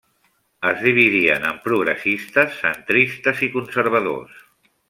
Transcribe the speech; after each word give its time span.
Es 0.69 0.79
dividien 0.85 1.45
en 1.51 1.59
progressistes, 1.67 2.57
centristes 2.65 3.47
i 3.49 3.55
conservadors. 3.59 4.45